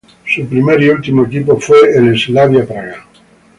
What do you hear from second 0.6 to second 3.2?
y último equipo fue el Slavia Praga.